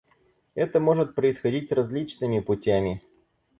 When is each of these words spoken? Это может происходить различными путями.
Это 0.55 0.79
может 0.79 1.13
происходить 1.13 1.71
различными 1.71 2.39
путями. 2.39 3.03